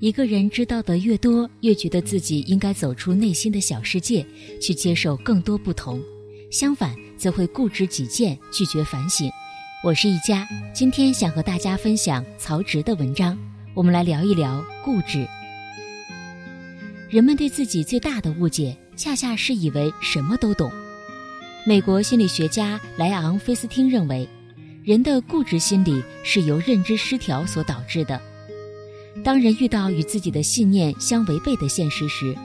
[0.00, 4.26] 一个人知道的越多，越觉得自己应该走出内心的小世界，
[4.60, 5.98] 去接受更多不同；
[6.50, 9.30] 相反，则会固执己见，拒绝反省。
[9.82, 13.38] 我是一佳，今天想和大家分享曹植的文章，
[13.72, 15.26] 我们来聊一聊固执。
[17.08, 20.70] 人们对自己最大的误解，恰恰是以为什么都懂。
[21.66, 24.28] 美国心理学家莱昂·菲斯汀认为，
[24.82, 28.20] 人的固执心理是由认知失调所导致的。
[29.22, 32.36] 当人遇到与自己的信念相违背的现实时，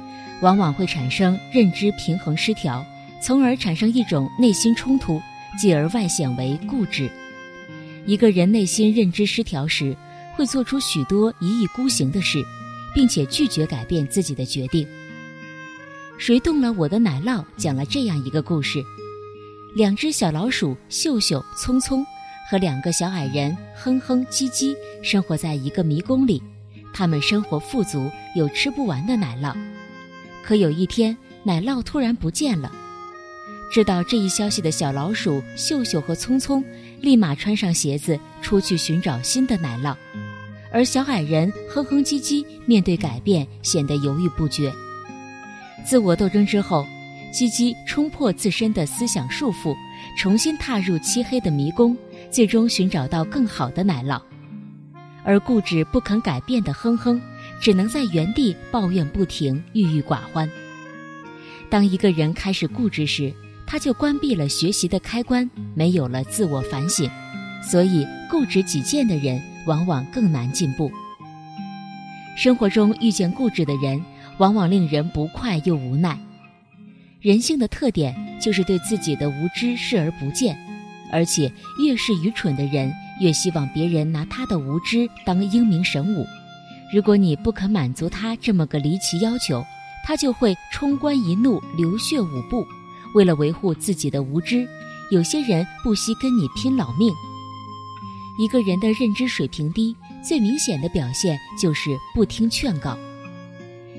[0.41, 2.85] 往往会产生认知平衡失调，
[3.21, 5.19] 从而产生一种内心冲突，
[5.59, 7.09] 继而外显为固执。
[8.05, 9.95] 一个人内心认知失调时，
[10.35, 12.43] 会做出许多一意孤行的事，
[12.93, 14.87] 并且拒绝改变自己的决定。
[16.17, 17.43] 谁动了我的奶酪？
[17.57, 18.83] 讲了这样一个故事：
[19.75, 22.05] 两只小老鼠秀秀、聪聪
[22.49, 26.41] 和两个小矮人哼哼、唧唧生活在一个迷宫里。
[26.99, 29.55] 他们生活富足，有吃不完的奶酪。
[30.43, 32.69] 可有一天，奶酪突然不见了。
[33.71, 36.61] 知道这一消息的小老鼠秀秀和聪聪，
[36.99, 39.95] 立马穿上鞋子出去寻找新的奶酪。
[40.73, 44.69] 而小矮人哼哼唧唧面对改变，显得犹豫不决。
[45.85, 46.85] 自我斗争之后，
[47.33, 49.73] 唧唧冲破自身的思想束缚，
[50.17, 51.95] 重新踏入漆黑的迷宫，
[52.29, 54.21] 最终寻找到更好的奶酪。
[55.23, 57.21] 而固执不肯改变的哼哼，
[57.61, 60.49] 只能在原地抱怨不停，郁郁寡欢。
[61.69, 63.33] 当一个人开始固执时，
[63.67, 67.09] 他就关闭了学习的开关，没有了自我反省，
[67.61, 70.91] 所以固执己见的人往往更难进步。
[72.35, 74.01] 生活中遇见固执的人，
[74.37, 76.17] 往往令人不快又无奈。
[77.21, 80.57] 人性的特点就是对自己的无知视而不见，
[81.11, 81.51] 而且
[81.85, 82.91] 越是愚蠢的人。
[83.19, 86.25] 越希望别人拿他的无知当英明神武，
[86.93, 89.63] 如果你不肯满足他这么个离奇要求，
[90.05, 92.65] 他就会冲冠一怒，流血五步。
[93.15, 94.67] 为了维护自己的无知，
[95.11, 97.13] 有些人不惜跟你拼老命。
[98.37, 102.97] 一个人的认知水平低，最明显的表现就是不听劝告。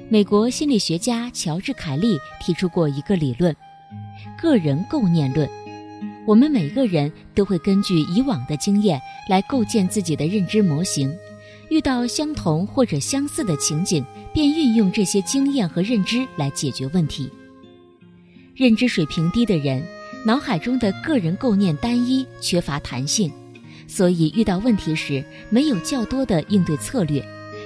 [0.08, 3.54] 美国心理学家乔治·凯利提出过一个理论——
[4.40, 5.46] 个人构念论。
[6.26, 11.12] 我们每个人都会根据以往的经验来构建自己的认知模型，
[11.70, 17.30] 遇到相同或者相似的情景，便运用这些经验和认知来解决问题。
[18.54, 19.82] 认知水平低的人，
[20.24, 23.32] 脑海中的个人构念单一，缺乏弹性，
[23.88, 27.24] 所以遇到问题时没有较多的应对策略，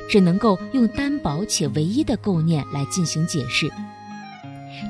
[0.09, 3.69] 只能够用单薄且唯一的构念来进行解释。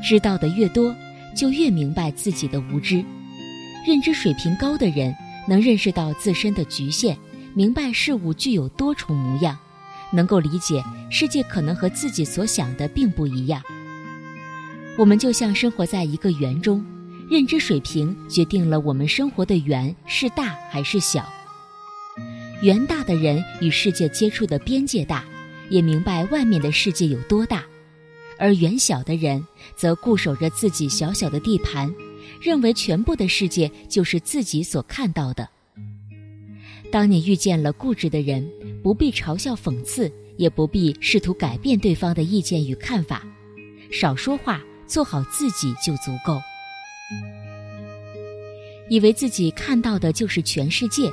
[0.03, 0.95] 知道的越多，
[1.35, 3.03] 就越明白自己的无知。
[3.87, 5.15] 认知水平高的人
[5.47, 7.17] 能认识到自身的局限，
[7.55, 9.59] 明白事物具有多重模样，
[10.11, 13.63] 能够理解世界可能和自己所想的并不一样。
[14.97, 16.83] 我们就像生活在一个圆中，
[17.29, 21.31] 认知水平决定了我们生活的圆是大还是小。
[22.63, 25.23] 圆大的人与世界接触的边界大，
[25.69, 27.59] 也明白外面的世界有多大；
[28.39, 29.45] 而圆小的人
[29.77, 31.93] 则固守着自己小小的地盘。
[32.41, 35.49] 认为全部的世界就是自己所看到的。
[36.93, 38.49] 当你遇见了固执的人，
[38.83, 43.23] 不必嘲笑讽刺，也不必试图改变对方的意见与看法，
[43.91, 46.41] 少说话，做好自己就足够。
[48.89, 51.11] 以为自己看到的就是全世界，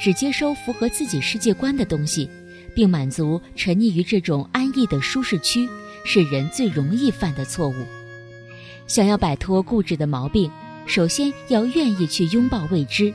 [0.00, 2.28] 只接收符合自己世界观的东西，
[2.74, 5.68] 并满足沉溺于这种安逸的舒适区，
[6.04, 7.74] 是人最容易犯的错误。
[8.86, 10.50] 想要摆脱固执的毛病。
[10.86, 13.14] 首先要愿意去拥抱未知，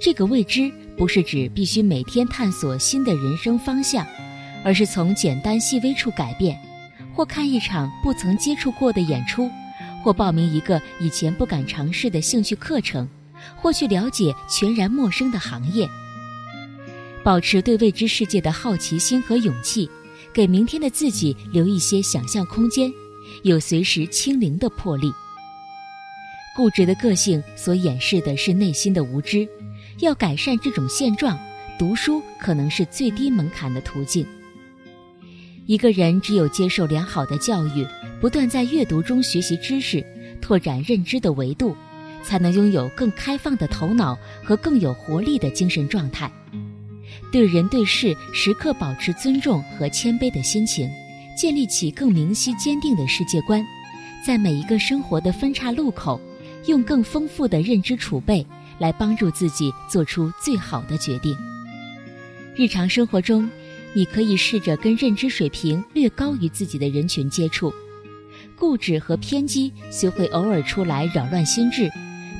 [0.00, 4.06] 这个未知不是指必须每天探索新的人生方向，
[4.64, 6.58] 而是从简单细微处改变，
[7.14, 9.50] 或看一场不曾接触过的演出，
[10.02, 13.06] 或报名一个以前不敢尝试的兴趣课程，
[13.56, 15.86] 或去了解全然陌生的行业。
[17.22, 19.90] 保持对未知世界的好奇心和勇气，
[20.32, 22.90] 给明天的自己留一些想象空间，
[23.42, 25.12] 有随时清零的魄力。
[26.56, 29.48] 固执的个性所掩饰的是内心的无知，
[30.00, 31.38] 要改善这种现状，
[31.78, 34.24] 读书可能是最低门槛的途径。
[35.66, 37.86] 一个人只有接受良好的教育，
[38.20, 40.04] 不断在阅读中学习知识，
[40.40, 41.74] 拓展认知的维度，
[42.22, 46.30] 才能拥有更开放的头脑和更有活力的精神状态。
[47.32, 50.88] 对人对事时刻保持尊重和谦卑的心情，
[51.36, 53.64] 建立起更明晰坚定的世界观，
[54.26, 56.20] 在每一个生活的分岔路口。
[56.66, 58.46] 用更丰富的认知储备
[58.78, 61.36] 来帮助自己做出最好的决定。
[62.56, 63.46] 日常生活中，
[63.94, 67.70] 你可以试着跟认知水平略高于自己的人群接触。
[68.56, 71.90] 固执和偏激虽会偶尔出来扰乱心智，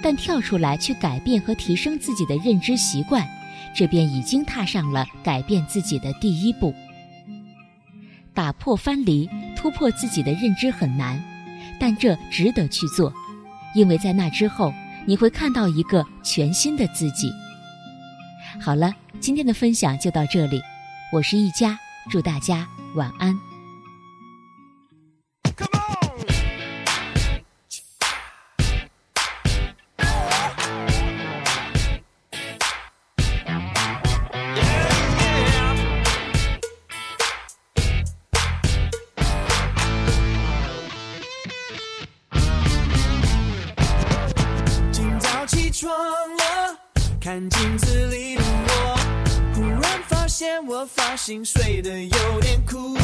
[0.03, 3.29] 但跳出来去改变和提升自己的认知习惯，
[3.77, 6.75] 这便已经踏上了改变自己的第一步。
[8.35, 11.23] 打破藩篱，突破自己的认知很难，
[11.79, 13.13] 但这值得去做，
[13.75, 14.75] 因为在那之后，
[15.07, 17.33] 你会看到一个全新的自己。
[18.61, 20.61] 好了，今天的分享就到这里，
[21.13, 21.79] 我是一佳，
[22.11, 22.67] 祝大家
[22.97, 23.54] 晚安。
[47.35, 48.97] 看镜子里的我，
[49.57, 52.97] 忽然发现我发型睡得有点酷，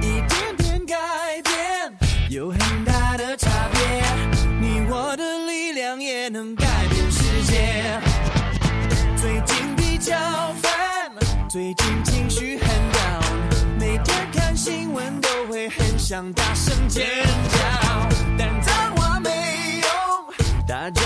[0.00, 0.96] 一点点改
[1.44, 1.92] 变
[2.30, 3.80] 有很大的差别，
[4.60, 8.00] 你我的力量也能改变世界。
[9.16, 10.16] 最近比较
[10.60, 10.72] 烦，
[11.48, 13.22] 最近情绪很 down，
[13.78, 17.06] 每天看新闻都会很想大声尖
[17.52, 19.30] 叫，但脏话没
[19.80, 21.00] 用，大家。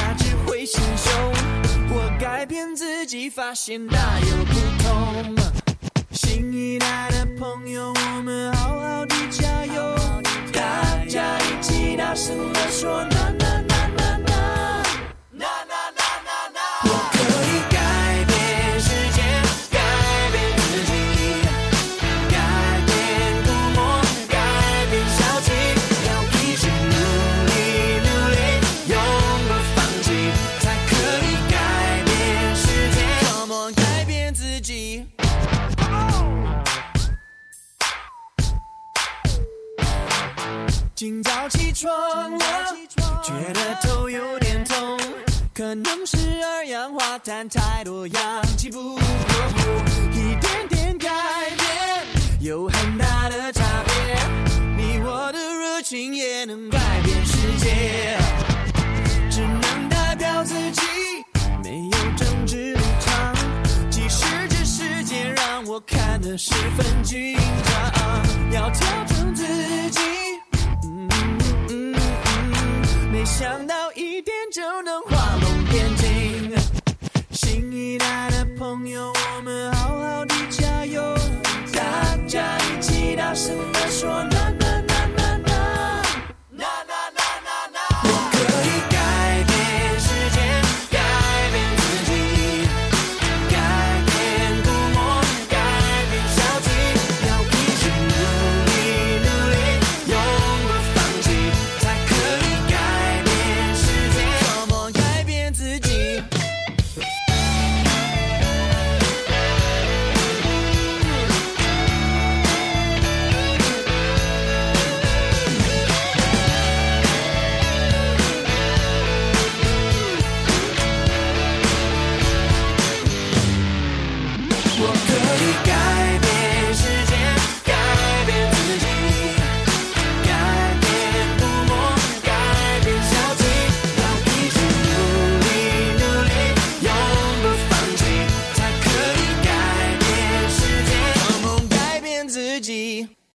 [0.66, 1.65] 心胸，我
[2.18, 5.34] 改变自己，发现大有不同。
[6.12, 9.96] 新一代的朋友，我们好好的加油，
[10.52, 13.06] 大家一起大声的说。
[45.66, 49.02] 可能是二氧化碳太多，氧气不够。
[50.12, 51.08] 一点点改
[51.56, 52.06] 变
[52.38, 53.92] 有很大的差别，
[54.76, 58.16] 你我的热情也能改变世界。
[59.28, 60.82] 只能代表自己，
[61.64, 63.34] 没有政治立场。
[63.90, 69.44] 即使这世界让我看得十分紧张，要调整自
[69.90, 70.00] 己。
[70.84, 71.38] 嗯嗯
[71.70, 75.15] 嗯，没想到一点就能。
[78.76, 81.02] 朋友我们好好的加油。
[81.72, 84.22] 大家一起大声的说